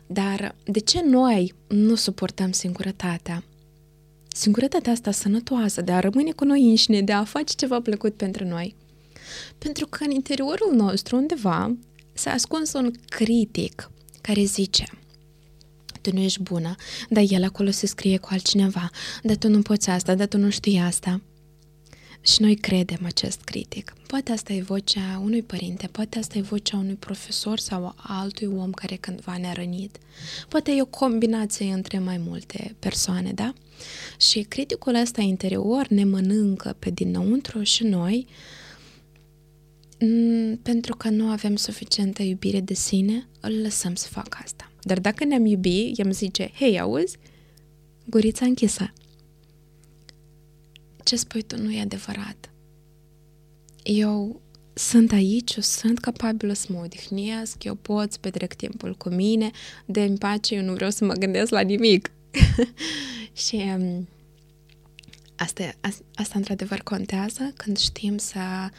Dar 0.07 0.55
de 0.65 0.79
ce 0.79 1.03
noi 1.05 1.55
nu 1.69 1.95
suportăm 1.95 2.53
singurătatea? 2.53 3.45
Singurătatea 4.29 4.93
asta 4.93 5.11
sănătoasă 5.11 5.81
de 5.81 5.93
a 5.93 6.01
rămâne 6.01 6.31
cu 6.31 6.45
noi 6.45 6.69
înșine, 6.69 7.03
de 7.03 7.13
a 7.13 7.25
face 7.25 7.55
ceva 7.57 7.81
plăcut 7.81 8.15
pentru 8.15 8.45
noi. 8.45 8.75
Pentru 9.59 9.87
că 9.87 10.05
în 10.05 10.11
interiorul 10.11 10.75
nostru, 10.75 11.17
undeva, 11.17 11.77
s-a 12.13 12.31
ascuns 12.31 12.73
un 12.73 12.93
critic 13.09 13.91
care 14.21 14.43
zice 14.45 14.85
tu 16.09 16.17
nu 16.17 16.23
ești 16.23 16.43
bună, 16.43 16.75
dar 17.09 17.25
el 17.29 17.45
acolo 17.45 17.71
se 17.71 17.87
scrie 17.87 18.17
cu 18.17 18.29
altcineva, 18.31 18.91
dar 19.23 19.37
tu 19.37 19.49
nu 19.49 19.62
poți 19.62 19.91
asta, 19.91 20.15
dar 20.15 20.27
tu 20.27 20.38
nu 20.38 20.50
știi 20.50 20.79
asta. 20.79 21.21
Și 22.21 22.43
noi 22.43 22.57
credem 22.57 22.99
acest 23.05 23.41
critic. 23.41 23.93
Poate 24.07 24.33
asta 24.33 24.53
e 24.53 24.62
vocea 24.62 25.21
unui 25.25 25.43
părinte, 25.43 25.87
poate 25.87 26.19
asta 26.19 26.38
e 26.38 26.41
vocea 26.41 26.77
unui 26.77 26.95
profesor 26.95 27.59
sau 27.59 27.95
altui 27.97 28.47
om 28.47 28.71
care 28.71 28.97
cândva 28.97 29.37
ne-a 29.37 29.53
rănit. 29.53 29.99
Poate 30.49 30.73
e 30.73 30.83
o 30.83 30.87
combinație 30.87 31.73
între 31.73 31.99
mai 31.99 32.19
multe 32.19 32.77
persoane, 32.79 33.33
da? 33.33 33.53
Și 34.19 34.41
criticul 34.41 34.95
ăsta 34.95 35.21
interior 35.21 35.87
ne 35.88 36.05
mănâncă 36.05 36.77
pe 36.79 36.91
dinăuntru 36.91 37.62
și 37.62 37.85
noi 37.85 38.27
pentru 40.62 40.97
că 40.97 41.09
nu 41.09 41.29
avem 41.31 41.57
suficientă 41.57 42.23
iubire 42.23 42.61
de 42.61 42.75
sine, 42.75 43.29
îl 43.41 43.61
lăsăm 43.62 43.95
să 43.95 44.09
facă 44.09 44.38
asta. 44.45 44.68
Dar 44.88 45.00
dacă 45.00 45.25
ne-am 45.25 45.45
iubi, 45.45 45.92
i-am 45.97 46.11
zice, 46.11 46.50
hei, 46.54 46.80
auzi, 46.80 47.16
gurița 48.04 48.45
închisă. 48.45 48.92
Ce 51.04 51.16
spui 51.16 51.42
tu 51.42 51.62
nu 51.62 51.73
e 51.73 51.80
adevărat. 51.80 52.50
Eu 53.83 54.40
sunt 54.75 55.12
aici, 55.12 55.54
eu 55.54 55.62
sunt 55.62 55.99
capabilă 55.99 56.52
să 56.52 56.66
mă 56.68 56.80
odihnesc, 56.85 57.64
eu 57.64 57.75
pot 57.75 58.12
să 58.12 58.18
petrec 58.21 58.54
timpul 58.54 58.95
cu 58.95 59.09
mine, 59.09 59.50
de 59.87 60.02
în 60.02 60.16
pace 60.16 60.54
eu 60.54 60.62
nu 60.62 60.73
vreau 60.73 60.90
să 60.90 61.04
mă 61.04 61.12
gândesc 61.12 61.50
la 61.50 61.61
nimic. 61.61 62.11
și 63.47 63.54
um, 63.54 64.09
asta, 65.37 65.71
asta, 65.80 66.04
asta 66.14 66.38
într-adevăr 66.38 66.78
contează 66.78 67.52
când 67.57 67.76
știm 67.76 68.18
să 68.18 68.71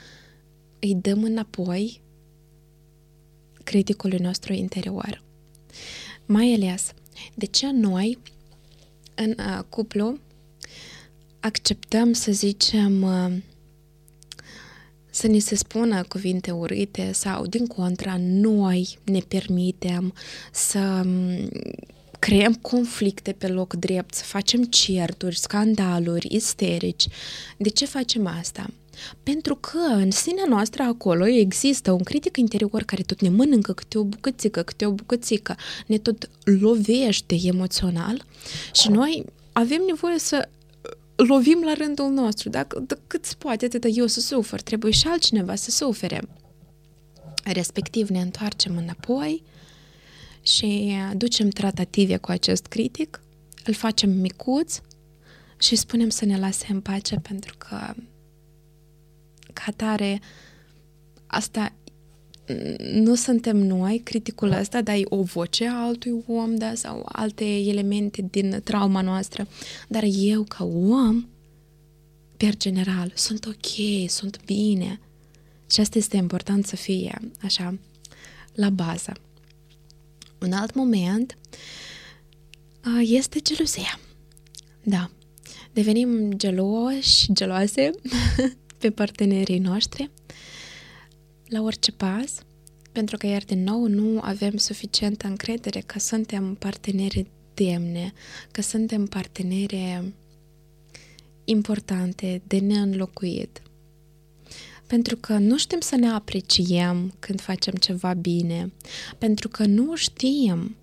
îi 0.79 0.95
dăm 0.95 1.23
înapoi 1.23 2.01
criticului 3.63 4.19
nostru 4.19 4.53
interior. 4.53 5.27
Mai 6.25 6.53
ales, 6.53 6.93
de 7.35 7.45
ce 7.45 7.71
noi 7.71 8.17
în 9.15 9.35
uh, 9.37 9.59
cuplu 9.69 10.19
acceptăm 11.39 12.13
să 12.13 12.31
zicem 12.31 13.01
uh, 13.01 13.37
să 15.09 15.27
ni 15.27 15.39
se 15.39 15.55
spună 15.55 16.03
cuvinte 16.03 16.51
urâte 16.51 17.11
sau, 17.11 17.45
din 17.45 17.67
contra, 17.67 18.15
noi 18.19 18.97
ne 19.03 19.19
permitem 19.19 20.13
să 20.51 21.01
um, 21.05 21.49
creăm 22.19 22.53
conflicte 22.53 23.31
pe 23.31 23.47
loc 23.47 23.73
drept, 23.73 24.13
să 24.13 24.23
facem 24.23 24.63
certuri, 24.63 25.37
scandaluri, 25.37 26.27
isterici. 26.31 27.07
De 27.57 27.69
ce 27.69 27.85
facem 27.85 28.27
asta? 28.27 28.65
Pentru 29.23 29.55
că 29.55 29.77
în 29.77 30.11
sinea 30.11 30.43
noastră 30.47 30.83
acolo 30.83 31.27
există 31.27 31.91
un 31.91 32.03
critic 32.03 32.37
interior 32.37 32.83
care 32.83 33.01
tot 33.01 33.21
ne 33.21 33.29
mănâncă 33.29 33.73
câte 33.73 33.97
o 33.97 34.03
bucățică, 34.03 34.61
câte 34.61 34.85
o 34.85 34.91
bucățică, 34.91 35.55
ne 35.85 35.97
tot 35.97 36.29
lovește 36.43 37.37
emoțional 37.43 38.25
și 38.73 38.89
noi 38.89 39.25
avem 39.51 39.81
nevoie 39.87 40.19
să 40.19 40.49
lovim 41.15 41.61
la 41.65 41.73
rândul 41.73 42.09
nostru. 42.09 42.49
Dacă, 42.49 42.79
dacă 42.79 43.01
cât 43.07 43.25
se 43.25 43.33
poate, 43.37 43.65
atât 43.65 43.85
eu 43.87 44.07
să 44.07 44.19
sufăr, 44.19 44.61
trebuie 44.61 44.91
și 44.91 45.07
altcineva 45.07 45.55
să 45.55 45.71
sufere. 45.71 46.21
Respectiv 47.43 48.09
ne 48.09 48.21
întoarcem 48.21 48.77
înapoi 48.77 49.43
și 50.49 50.95
ducem 51.15 51.49
tratative 51.49 52.17
cu 52.17 52.31
acest 52.31 52.65
critic, 52.65 53.21
îl 53.65 53.73
facem 53.73 54.09
micuț 54.09 54.81
și 55.57 55.75
spunem 55.75 56.09
să 56.09 56.25
ne 56.25 56.37
lase 56.37 56.65
în 56.69 56.81
pace 56.81 57.15
pentru 57.15 57.55
că 57.57 57.93
ca 59.53 59.71
tare 59.75 60.21
asta 61.27 61.73
nu 62.93 63.15
suntem 63.15 63.57
noi, 63.57 64.01
criticul 64.03 64.51
ăsta, 64.51 64.81
dar 64.81 64.95
e 64.95 65.03
o 65.03 65.21
voce 65.21 65.67
a 65.67 65.81
altui 65.81 66.23
om, 66.27 66.55
da, 66.55 66.73
sau 66.75 67.05
alte 67.11 67.45
elemente 67.45 68.27
din 68.31 68.61
trauma 68.63 69.01
noastră. 69.01 69.47
Dar 69.87 70.03
eu, 70.07 70.43
ca 70.43 70.63
om, 70.63 71.27
per 72.37 72.57
general, 72.57 73.11
sunt 73.15 73.45
ok, 73.45 74.09
sunt 74.09 74.39
bine. 74.45 74.99
Și 75.71 75.79
asta 75.79 75.97
este 75.97 76.17
important 76.17 76.65
să 76.65 76.75
fie, 76.75 77.19
așa, 77.41 77.77
la 78.53 78.69
bază. 78.69 79.13
Un 80.41 80.51
alt 80.51 80.73
moment 80.73 81.37
este 82.99 83.39
geluzia. 83.39 83.99
Da, 84.83 85.09
devenim 85.73 86.33
geloși, 86.33 87.33
geloase 87.33 87.91
pe 88.79 88.91
partenerii 88.91 89.59
noștri 89.59 90.09
la 91.47 91.61
orice 91.61 91.91
pas, 91.91 92.43
pentru 92.91 93.17
că 93.17 93.27
iar 93.27 93.43
din 93.43 93.63
nou 93.63 93.87
nu 93.87 94.19
avem 94.21 94.57
suficientă 94.57 95.27
încredere 95.27 95.79
că 95.79 95.99
suntem 95.99 96.55
parteneri 96.55 97.25
demne, 97.53 98.13
că 98.51 98.61
suntem 98.61 99.05
parteneri 99.05 100.13
importante, 101.43 102.41
de 102.47 102.59
neînlocuit. 102.59 103.61
Pentru 104.89 105.15
că 105.17 105.37
nu 105.37 105.57
știm 105.57 105.79
să 105.79 105.95
ne 105.95 106.09
apreciem 106.09 107.13
când 107.19 107.41
facem 107.41 107.73
ceva 107.73 108.13
bine, 108.13 108.71
pentru 109.17 109.47
că 109.47 109.65
nu 109.65 109.95
știm 109.95 110.75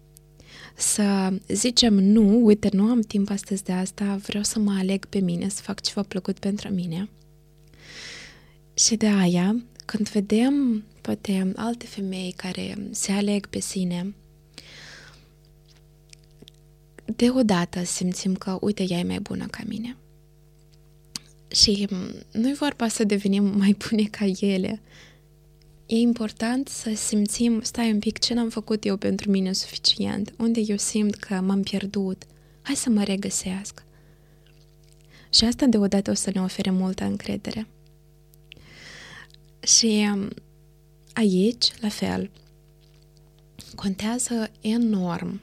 să 0.74 1.32
zicem 1.48 1.94
nu, 1.94 2.44
uite, 2.44 2.68
nu 2.72 2.82
am 2.82 3.00
timp 3.00 3.30
astăzi 3.30 3.64
de 3.64 3.72
asta, 3.72 4.16
vreau 4.16 4.42
să 4.42 4.58
mă 4.58 4.74
aleg 4.78 5.04
pe 5.04 5.18
mine, 5.18 5.48
să 5.48 5.62
fac 5.62 5.80
ceva 5.80 6.02
plăcut 6.02 6.38
pentru 6.38 6.68
mine. 6.72 7.08
Și 8.74 8.96
de 8.96 9.06
aia, 9.06 9.64
când 9.84 10.08
vedem 10.08 10.84
poate 11.00 11.52
alte 11.56 11.86
femei 11.86 12.34
care 12.36 12.88
se 12.90 13.12
aleg 13.12 13.46
pe 13.46 13.60
sine, 13.60 14.14
deodată 17.16 17.84
simțim 17.84 18.34
că, 18.34 18.58
uite, 18.60 18.84
ea 18.88 18.98
e 18.98 19.02
mai 19.04 19.20
bună 19.20 19.46
ca 19.46 19.62
mine. 19.66 19.96
Și 21.48 21.88
nu 22.32 22.48
e 22.48 22.52
vorba 22.52 22.88
să 22.88 23.04
devenim 23.04 23.44
mai 23.58 23.76
bune 23.88 24.02
ca 24.02 24.24
ele. 24.40 24.80
E 25.86 25.96
important 25.96 26.68
să 26.68 26.94
simțim, 26.94 27.60
stai 27.62 27.92
un 27.92 27.98
pic, 27.98 28.18
ce 28.18 28.34
n-am 28.34 28.48
făcut 28.48 28.84
eu 28.84 28.96
pentru 28.96 29.30
mine 29.30 29.52
suficient, 29.52 30.34
unde 30.38 30.60
eu 30.60 30.76
simt 30.76 31.14
că 31.14 31.34
m-am 31.34 31.62
pierdut, 31.62 32.22
hai 32.62 32.74
să 32.74 32.90
mă 32.90 33.02
regăsesc. 33.02 33.84
Și 35.30 35.44
asta 35.44 35.66
deodată 35.66 36.10
o 36.10 36.14
să 36.14 36.30
ne 36.34 36.40
ofere 36.40 36.70
multă 36.70 37.04
încredere. 37.04 37.66
Și 39.60 40.08
um, 40.12 40.28
aici, 41.12 41.72
la 41.80 41.88
fel, 41.88 42.30
contează 43.74 44.50
enorm 44.60 45.40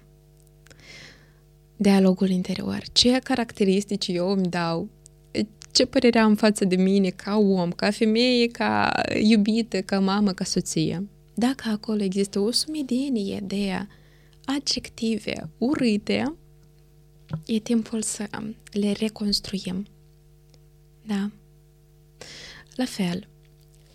dialogul 1.78 2.30
interior. 2.30 2.84
Ce 2.92 3.20
caracteristici 3.20 4.08
eu 4.08 4.32
îmi 4.32 4.48
dau 4.48 4.90
ce 5.74 5.86
părere 5.86 6.20
am 6.20 6.36
față 6.36 6.66
de 6.66 6.76
mine 6.76 7.10
ca 7.10 7.38
om, 7.38 7.72
ca 7.72 7.92
femeie, 7.92 8.48
ca 8.48 9.02
iubită, 9.22 9.82
ca 9.82 10.00
mamă, 10.00 10.32
ca 10.32 10.44
soție. 10.44 11.08
Dacă 11.34 11.70
acolo 11.70 12.04
există 12.04 12.40
o 12.40 12.52
sumedenie 12.52 13.40
de 13.44 13.88
adjective 14.46 15.50
urâte, 15.58 16.36
e 17.46 17.60
timpul 17.60 18.02
să 18.02 18.28
le 18.72 18.92
reconstruim. 18.92 19.86
Da? 21.06 21.32
La 22.76 22.86
fel, 22.86 23.28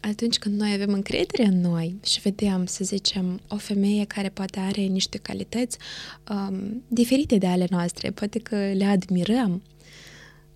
atunci 0.00 0.38
când 0.38 0.60
noi 0.60 0.72
avem 0.72 0.92
încredere 0.92 1.44
în 1.44 1.60
noi 1.60 1.98
și 2.04 2.20
vedem, 2.20 2.66
să 2.66 2.84
zicem, 2.84 3.40
o 3.48 3.56
femeie 3.56 4.04
care 4.04 4.28
poate 4.28 4.58
are 4.58 4.80
niște 4.80 5.18
calități 5.18 5.78
um, 6.30 6.82
diferite 6.88 7.38
de 7.38 7.46
ale 7.46 7.66
noastre, 7.70 8.10
poate 8.10 8.38
că 8.38 8.56
le 8.56 8.84
admirăm, 8.84 9.62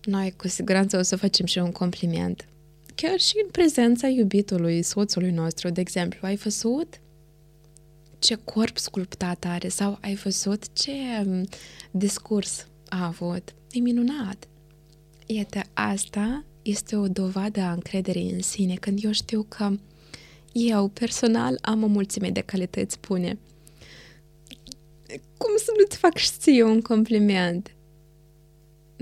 noi 0.04 0.34
cu 0.36 0.48
siguranță 0.48 0.98
o 0.98 1.02
să 1.02 1.16
facem 1.16 1.46
și 1.46 1.58
un 1.58 1.72
compliment. 1.72 2.46
Chiar 2.94 3.18
și 3.18 3.34
în 3.44 3.50
prezența 3.50 4.06
iubitului, 4.08 4.82
soțului 4.82 5.30
nostru, 5.30 5.68
de 5.68 5.80
exemplu, 5.80 6.18
ai 6.22 6.36
văzut 6.36 7.00
ce 8.18 8.34
corp 8.34 8.78
sculptat 8.78 9.44
are 9.44 9.68
sau 9.68 9.98
ai 10.00 10.14
văzut 10.14 10.72
ce 10.72 10.92
um, 11.26 11.48
discurs 11.90 12.66
a 12.88 13.06
avut. 13.06 13.54
E 13.70 13.78
minunat. 13.78 14.48
Iată, 15.26 15.60
asta 15.72 16.44
este 16.62 16.96
o 16.96 17.08
dovadă 17.08 17.60
a 17.60 17.72
încrederii 17.72 18.30
în 18.30 18.42
sine, 18.42 18.74
când 18.74 19.04
eu 19.04 19.12
știu 19.12 19.46
că 19.48 19.70
eu, 20.52 20.88
personal, 20.88 21.58
am 21.60 21.82
o 21.82 21.86
mulțime 21.86 22.30
de 22.30 22.40
calități 22.40 22.98
bune. 23.00 23.38
Cum 25.36 25.56
să 25.56 25.72
nu-ți 25.78 25.96
fac 25.96 26.16
și 26.16 26.30
ție 26.38 26.62
un 26.62 26.80
compliment? 26.80 27.74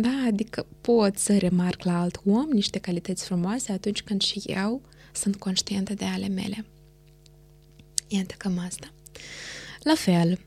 Da, 0.00 0.24
adică 0.26 0.66
pot 0.80 1.18
să 1.18 1.38
remarc 1.38 1.82
la 1.82 2.00
alt 2.00 2.20
om 2.24 2.48
niște 2.50 2.78
calități 2.78 3.24
frumoase 3.24 3.72
atunci 3.72 4.02
când 4.02 4.22
și 4.22 4.42
eu 4.46 4.82
sunt 5.12 5.36
conștientă 5.36 5.94
de 5.94 6.04
ale 6.04 6.28
mele. 6.28 6.64
Iată 8.08 8.34
cam 8.38 8.58
asta. 8.58 8.92
La 9.82 9.94
fel, 9.94 10.38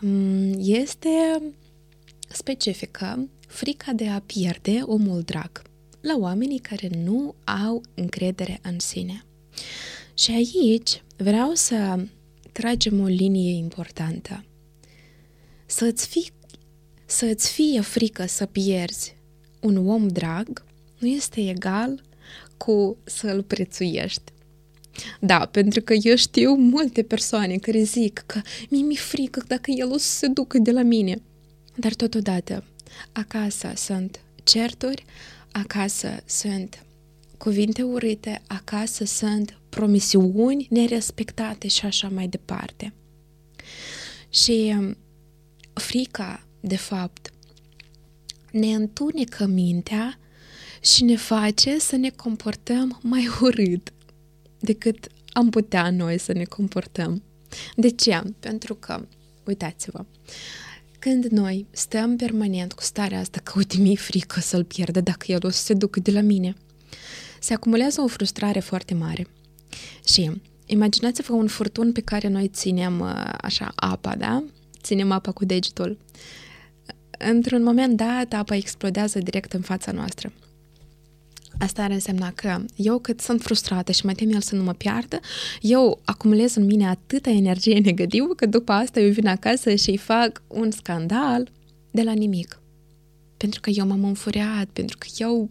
mm, 0.00 0.54
este 0.58 1.42
specifică 2.28 3.28
frica 3.46 3.92
de 3.92 4.08
a 4.08 4.20
pierde 4.20 4.80
omul 4.82 5.20
drag 5.20 5.62
la 6.00 6.16
oamenii 6.18 6.58
care 6.58 6.88
nu 7.04 7.34
au 7.44 7.82
încredere 7.94 8.58
în 8.62 8.78
sine. 8.78 9.24
Și 10.14 10.30
aici 10.30 11.02
vreau 11.16 11.54
să 11.54 12.04
tragem 12.52 13.00
o 13.00 13.06
linie 13.06 13.52
importantă. 13.52 14.44
Să-ți, 15.66 16.32
fi, 17.12 17.18
să-ți 17.18 17.52
fie 17.52 17.80
frică 17.80 18.26
să 18.26 18.46
pierzi 18.46 19.16
un 19.60 19.88
om 19.88 20.08
drag 20.08 20.64
nu 20.98 21.08
este 21.08 21.48
egal 21.48 22.02
cu 22.56 22.96
să-l 23.04 23.42
prețuiești. 23.42 24.32
Da, 25.20 25.38
pentru 25.46 25.80
că 25.80 25.94
eu 26.02 26.16
știu 26.16 26.54
multe 26.54 27.02
persoane 27.02 27.56
care 27.56 27.82
zic 27.82 28.22
că 28.26 28.40
mi-e 28.68 28.82
mi 28.82 28.96
frică 28.96 29.42
dacă 29.46 29.70
el 29.70 29.92
o 29.92 29.96
să 29.96 30.08
se 30.08 30.26
ducă 30.26 30.58
de 30.58 30.70
la 30.70 30.82
mine. 30.82 31.22
Dar 31.74 31.94
totodată, 31.94 32.64
acasă 33.12 33.72
sunt 33.76 34.20
certuri, 34.44 35.04
acasă 35.52 36.22
sunt 36.26 36.84
cuvinte 37.36 37.82
urâte, 37.82 38.42
acasă 38.46 39.04
sunt 39.04 39.58
promisiuni 39.68 40.66
nerespectate 40.70 41.68
și 41.68 41.86
așa 41.86 42.08
mai 42.08 42.28
departe. 42.28 42.92
Și 44.28 44.74
um, 44.78 44.96
frica, 45.72 46.46
de 46.64 46.76
fapt, 46.76 47.32
ne 48.50 48.74
întunecă 48.74 49.46
mintea 49.46 50.18
și 50.80 51.04
ne 51.04 51.16
face 51.16 51.78
să 51.78 51.96
ne 51.96 52.10
comportăm 52.10 52.98
mai 53.02 53.28
urât 53.40 53.92
decât 54.60 55.06
am 55.32 55.50
putea 55.50 55.90
noi 55.90 56.18
să 56.18 56.32
ne 56.32 56.44
comportăm. 56.44 57.22
De 57.76 57.90
ce? 57.90 58.22
Pentru 58.40 58.74
că, 58.74 59.06
uitați-vă, 59.44 60.04
când 60.98 61.24
noi 61.24 61.66
stăm 61.70 62.16
permanent 62.16 62.72
cu 62.72 62.82
starea 62.82 63.18
asta 63.18 63.40
că 63.42 63.52
uite 63.56 63.76
mi 63.76 63.96
frică 63.96 64.40
să-l 64.40 64.64
pierdă 64.64 65.00
dacă 65.00 65.24
el 65.28 65.40
o 65.42 65.48
să 65.48 65.62
se 65.62 65.74
ducă 65.74 66.00
de 66.00 66.10
la 66.10 66.20
mine, 66.20 66.54
se 67.40 67.54
acumulează 67.54 68.00
o 68.00 68.06
frustrare 68.06 68.60
foarte 68.60 68.94
mare. 68.94 69.26
Și 70.06 70.30
imaginați-vă 70.66 71.32
un 71.32 71.46
furtun 71.46 71.92
pe 71.92 72.00
care 72.00 72.28
noi 72.28 72.48
ținem 72.48 73.00
uh, 73.00 73.32
așa 73.40 73.72
apa, 73.74 74.16
da? 74.16 74.44
Ținem 74.82 75.10
apa 75.10 75.32
cu 75.32 75.44
degetul. 75.44 75.98
Într-un 77.30 77.62
moment 77.62 77.96
dat, 77.96 78.32
apa 78.32 78.54
explodează 78.54 79.18
direct 79.18 79.52
în 79.52 79.60
fața 79.60 79.92
noastră. 79.92 80.32
Asta 81.58 81.82
ar 81.82 81.90
însemna 81.90 82.32
că 82.32 82.64
eu 82.76 82.98
cât 82.98 83.20
sunt 83.20 83.42
frustrată 83.42 83.92
și 83.92 84.06
mă 84.06 84.12
tem 84.12 84.30
el 84.32 84.40
să 84.40 84.54
nu 84.54 84.62
mă 84.62 84.72
piardă, 84.72 85.20
eu 85.60 86.00
acumulez 86.04 86.54
în 86.54 86.64
mine 86.64 86.88
atâta 86.88 87.30
energie 87.30 87.78
negativă 87.78 88.34
că 88.34 88.46
după 88.46 88.72
asta 88.72 89.00
eu 89.00 89.10
vin 89.10 89.26
acasă 89.26 89.74
și 89.74 89.90
îi 89.90 89.96
fac 89.96 90.42
un 90.46 90.70
scandal 90.70 91.50
de 91.90 92.02
la 92.02 92.12
nimic. 92.12 92.60
Pentru 93.36 93.60
că 93.60 93.70
eu 93.70 93.86
m-am 93.86 94.04
înfuriat, 94.04 94.68
pentru 94.72 94.98
că 94.98 95.06
eu 95.18 95.46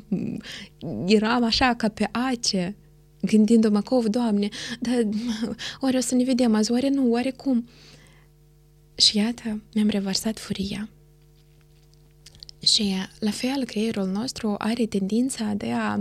eram 1.05 1.43
așa 1.43 1.73
ca 1.73 1.87
pe 1.87 2.09
ace, 2.11 2.75
gândindu-mă 3.21 3.81
că, 3.81 3.99
Doamne, 4.09 4.49
dar 4.79 5.07
oare 5.79 5.97
o 5.97 6.01
să 6.01 6.15
ne 6.15 6.23
vedem 6.23 6.55
azi, 6.55 6.71
oare 6.71 6.89
nu, 6.89 7.11
oare 7.11 7.31
cum? 7.31 7.67
Și 8.95 9.17
iată, 9.17 9.61
mi-am 9.73 9.89
revărsat 9.89 10.39
furia. 10.39 10.89
Și 12.65 12.95
la 13.19 13.31
fel, 13.31 13.65
creierul 13.65 14.07
nostru 14.07 14.55
are 14.57 14.85
tendința 14.85 15.53
de 15.57 15.71
a 15.71 15.99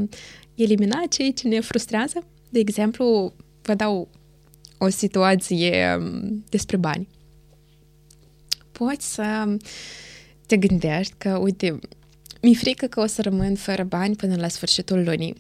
elimina 0.55 1.03
ceea 1.11 1.33
ce 1.33 1.49
ne 1.49 1.61
frustrează. 1.61 2.25
De 2.49 2.59
exemplu, 2.59 3.33
vă 3.63 3.75
dau 3.75 4.09
o 4.79 4.89
situație 4.89 5.97
um, 5.99 6.45
despre 6.49 6.77
bani. 6.77 7.09
Poți 8.73 9.15
să 9.15 9.57
te 10.47 10.57
gândești 10.57 11.15
că, 11.19 11.39
uite, 11.39 11.79
mi-e 12.43 12.55
frică 12.55 12.87
că 12.87 13.01
o 13.01 13.07
să 13.07 13.23
rămân 13.23 13.55
fără 13.55 13.85
bani 13.85 14.17
până 14.17 14.37
la 14.37 14.49
sfârșitul 14.49 15.05
lunii. 15.05 15.35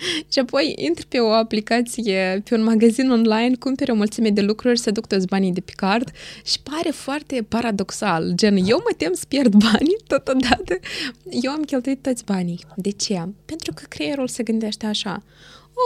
și 0.32 0.38
apoi 0.38 0.74
intri 0.76 1.06
pe 1.06 1.18
o 1.18 1.30
aplicație, 1.30 2.42
pe 2.48 2.54
un 2.54 2.62
magazin 2.62 3.10
online, 3.10 3.54
cumperi 3.58 3.90
o 3.90 3.94
mulțime 3.94 4.30
de 4.30 4.40
lucruri, 4.40 4.78
să 4.78 4.90
duc 4.90 5.06
toți 5.06 5.26
banii 5.26 5.52
de 5.52 5.60
pe 5.60 5.72
card 5.76 6.10
și 6.44 6.60
pare 6.62 6.90
foarte 6.90 7.46
paradoxal. 7.48 8.32
Gen, 8.34 8.56
eu 8.56 8.76
mă 8.76 8.94
tem 8.96 9.12
să 9.12 9.24
pierd 9.28 9.54
banii 9.54 9.96
totodată. 10.12 10.78
Eu 11.42 11.52
am 11.52 11.62
cheltuit 11.62 12.02
toți 12.02 12.24
banii. 12.24 12.60
De 12.76 12.90
ce? 12.90 13.22
Pentru 13.44 13.72
că 13.74 13.82
creierul 13.88 14.28
se 14.28 14.42
gândește 14.42 14.86
așa. 14.86 15.22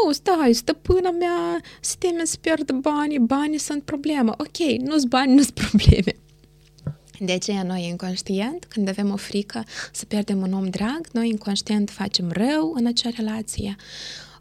Oh, 0.06 0.14
stai, 0.14 0.52
stăpâna 0.52 1.10
mea 1.10 1.60
se 1.80 1.94
teme 1.98 2.24
să 2.24 2.36
pierdă 2.40 2.72
banii, 2.72 3.18
banii 3.18 3.58
sunt 3.58 3.82
problemă. 3.82 4.34
Ok, 4.38 4.80
nu-s 4.80 5.04
bani, 5.04 5.34
nu-s 5.34 5.50
probleme. 5.50 6.16
De 7.24 7.32
aceea 7.32 7.62
noi 7.62 7.86
inconștient, 7.86 8.64
când 8.64 8.88
avem 8.88 9.10
o 9.10 9.16
frică 9.16 9.64
să 9.92 10.04
pierdem 10.04 10.40
un 10.40 10.52
om 10.52 10.68
drag, 10.68 11.08
noi 11.12 11.28
inconștient 11.28 11.90
facem 11.90 12.30
rău 12.30 12.72
în 12.74 12.86
acea 12.86 13.10
relație, 13.16 13.76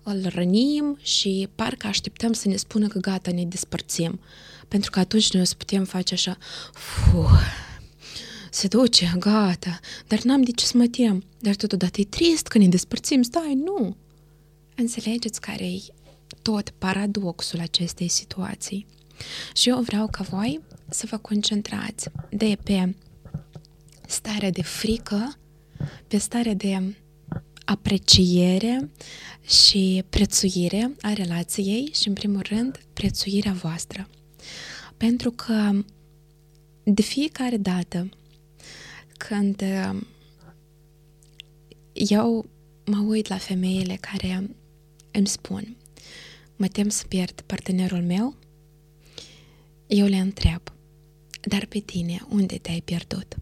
îl 0.04 0.26
rănim 0.30 0.98
și 1.02 1.48
parcă 1.56 1.88
așteptăm 1.88 2.34
să 2.34 2.48
ne 2.48 2.56
spună 2.56 2.88
că 2.88 3.00
gata, 3.00 3.32
ne 3.32 3.46
despărțim. 3.46 4.20
Pentru 4.68 4.92
că 4.92 5.00
atunci 5.00 5.32
noi 5.32 5.42
o 5.42 5.46
să 5.46 5.56
putem 5.56 5.84
face 5.84 6.14
așa, 6.14 6.38
fuh, 6.74 7.40
se 8.52 8.68
duce, 8.68 9.14
gata, 9.20 9.80
dar 10.08 10.22
n-am 10.22 10.42
de 10.42 10.52
ce 10.52 10.66
să 10.66 10.78
mă 10.78 10.88
tem. 10.88 11.24
Dar 11.40 11.56
totodată 11.56 12.02
e 12.02 12.06
trist 12.06 12.48
că 12.48 12.58
ne 12.58 12.68
despărțim, 12.68 13.22
stai, 13.22 13.54
nu. 13.54 13.96
Înțelegeți 14.76 15.42
care 15.42 15.66
e 15.66 15.82
tot 16.42 16.70
paradoxul 16.70 17.60
acestei 17.60 18.08
situații. 18.08 18.86
Și 19.54 19.70
eu 19.70 19.82
vreau 19.82 20.08
ca 20.08 20.24
voi 20.24 20.62
să 20.94 21.06
vă 21.10 21.18
concentrați 21.18 22.10
de 22.30 22.58
pe 22.64 22.96
starea 24.08 24.50
de 24.50 24.62
frică, 24.62 25.38
pe 26.08 26.18
starea 26.18 26.54
de 26.54 26.96
apreciere 27.66 28.92
și 29.42 30.04
prețuire 30.10 30.96
a 31.02 31.14
relației 31.14 31.90
și, 31.94 32.08
în 32.08 32.14
primul 32.14 32.42
rând, 32.48 32.80
prețuirea 32.94 33.54
voastră. 33.54 34.08
Pentru 34.98 35.32
că 35.32 35.84
de 36.84 37.02
fiecare 37.02 37.58
dată 37.58 38.10
când 39.18 39.64
eu 41.94 42.46
mă 42.86 42.98
uit 43.08 43.28
la 43.28 43.38
femeile 43.38 43.96
care 43.96 44.50
îmi 45.12 45.28
spun 45.28 45.76
mă 46.56 46.68
tem 46.68 46.90
să 46.90 47.06
pierd 47.08 47.42
partenerul 47.42 48.02
meu, 48.02 48.36
eu 49.88 50.06
le 50.06 50.18
întreb 50.18 50.62
dar 51.42 51.66
pe 51.66 51.80
tine, 51.80 52.22
unde 52.30 52.58
te-ai 52.58 52.82
pierdut? 52.86 53.38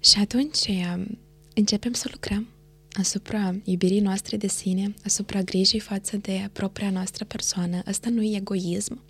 Și 0.00 0.18
atunci 0.18 0.66
um, 0.66 1.18
începem 1.54 1.92
să 1.92 2.08
lucrăm 2.10 2.48
asupra 2.92 3.54
iubirii 3.64 4.00
noastre 4.00 4.36
de 4.36 4.48
sine, 4.48 4.94
asupra 5.04 5.42
grijii 5.42 5.80
față 5.80 6.16
de 6.16 6.48
propria 6.52 6.90
noastră 6.90 7.24
persoană. 7.24 7.82
Asta 7.86 8.08
nu 8.08 8.22
e 8.22 8.36
egoism, 8.36 9.02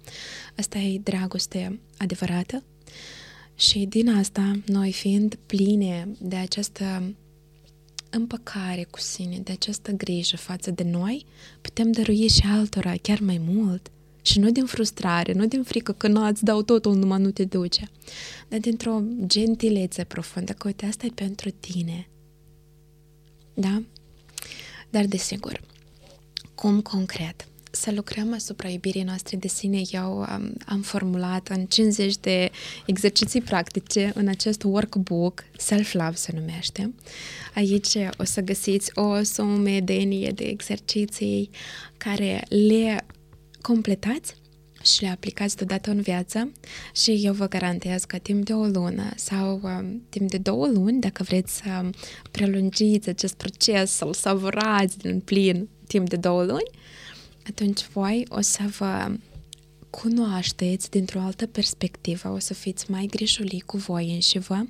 asta 0.57 0.79
e 0.79 0.99
dragoste 0.99 1.81
adevărată. 1.97 2.63
Și 3.55 3.79
din 3.79 4.09
asta, 4.09 4.61
noi 4.67 4.93
fiind 4.93 5.35
pline 5.47 6.09
de 6.21 6.37
această 6.37 7.15
împăcare 8.11 8.87
cu 8.91 8.99
sine, 8.99 9.39
de 9.39 9.53
această 9.53 9.93
grijă 9.93 10.37
față 10.37 10.71
de 10.71 10.83
noi, 10.83 11.27
putem 11.61 11.93
dărui 11.93 12.29
și 12.29 12.43
altora 12.47 12.95
chiar 13.03 13.21
mai 13.21 13.41
mult. 13.45 13.91
Și 14.23 14.39
nu 14.39 14.51
din 14.51 14.65
frustrare, 14.65 15.33
nu 15.33 15.47
din 15.47 15.63
frică 15.63 15.93
că 15.93 16.09
nu 16.09 16.27
îți 16.27 16.45
dau 16.45 16.63
totul, 16.63 16.95
numai 16.95 17.21
nu 17.21 17.31
te 17.31 17.45
duce, 17.45 17.91
dar 18.49 18.59
dintr-o 18.59 19.03
gentilețe 19.27 20.05
profundă, 20.05 20.53
că 20.53 20.67
uite, 20.67 20.87
asta 20.87 21.07
e 21.07 21.13
pentru 21.15 21.51
tine. 21.51 22.09
Da? 23.55 23.83
Dar 24.91 25.05
desigur, 25.05 25.61
cum 26.55 26.81
concret? 26.81 27.47
să 27.75 27.93
lucrăm 27.95 28.35
asupra 28.35 28.69
iubirii 28.69 29.03
noastre 29.03 29.37
de 29.37 29.49
sine. 29.49 29.81
Eu 29.91 30.23
am, 30.23 30.55
am 30.67 30.81
formulat 30.81 31.49
în 31.49 31.67
50 31.67 32.17
de 32.17 32.51
exerciții 32.87 33.41
practice 33.41 34.13
în 34.15 34.29
acest 34.29 34.63
workbook, 34.63 35.45
Self-Love 35.57 36.15
se 36.15 36.33
numește. 36.35 36.95
Aici 37.55 37.97
o 38.17 38.25
să 38.25 38.41
găsiți 38.41 38.91
o 38.95 39.23
sumedenie 39.23 40.31
de 40.31 40.45
exerciții 40.45 41.51
care 41.97 42.45
le 42.49 43.05
completați 43.63 44.35
și 44.83 45.03
le 45.03 45.09
aplicați 45.09 45.57
deodată 45.57 45.91
în 45.91 46.01
viață 46.01 46.53
și 46.95 47.21
eu 47.25 47.33
vă 47.33 47.49
garantez 47.49 48.05
că 48.05 48.19
timp 48.19 48.45
de 48.45 48.53
o 48.53 48.65
lună 48.65 49.11
sau 49.17 49.61
um, 49.63 50.03
timp 50.09 50.31
de 50.31 50.39
două 50.39 50.67
luni, 50.67 51.01
dacă 51.01 51.23
vreți 51.23 51.57
să 51.57 51.91
prelungiți 52.31 53.09
acest 53.09 53.35
proces, 53.35 53.91
să-l 53.91 54.15
savurați 54.15 54.99
din 54.99 55.21
plin 55.21 55.69
timp 55.87 56.09
de 56.09 56.17
două 56.17 56.45
luni, 56.45 56.71
atunci 57.49 57.87
voi 57.93 58.27
o 58.29 58.41
să 58.41 58.63
vă 58.79 59.13
cunoașteți 59.91 60.91
dintr-o 60.91 61.21
altă 61.21 61.47
perspectivă, 61.47 62.29
o 62.29 62.39
să 62.39 62.55
fiți 62.55 62.91
mai 62.91 63.07
grișulii 63.11 63.61
cu 63.61 63.77
voi 63.77 64.15
înși 64.15 64.39
vă. 64.39 64.65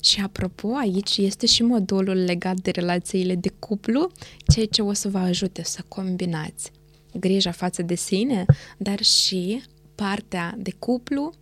Și 0.00 0.20
apropo, 0.20 0.74
aici 0.74 1.16
este 1.16 1.46
și 1.46 1.62
modulul 1.62 2.16
legat 2.16 2.56
de 2.60 2.70
relațiile 2.70 3.34
de 3.34 3.52
cuplu, 3.58 4.10
ceea 4.52 4.66
ce 4.66 4.82
o 4.82 4.92
să 4.92 5.08
vă 5.08 5.18
ajute 5.18 5.62
să 5.62 5.80
combinați 5.88 6.70
grija 7.18 7.50
față 7.50 7.82
de 7.82 7.94
sine, 7.94 8.44
dar 8.76 9.02
și 9.02 9.62
partea 9.94 10.54
de 10.58 10.72
cuplu 10.78 11.32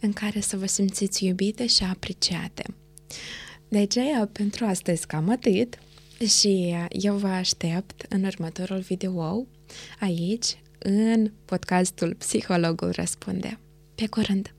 în 0.00 0.12
care 0.12 0.40
să 0.40 0.56
vă 0.56 0.66
simțiți 0.66 1.24
iubite 1.24 1.66
și 1.66 1.84
apreciate. 1.84 2.64
De 3.68 3.78
aceea, 3.78 4.28
pentru 4.32 4.64
astăzi 4.64 5.06
cam 5.06 5.30
atât 5.30 5.78
și 6.40 6.74
eu 6.88 7.16
vă 7.16 7.26
aștept 7.26 8.06
în 8.08 8.24
următorul 8.24 8.78
video 8.78 9.46
aici, 10.00 10.62
în 10.78 11.32
podcastul 11.44 12.14
Psihologul 12.14 12.90
Răspunde. 12.90 13.58
Pe 13.94 14.06
curând! 14.06 14.54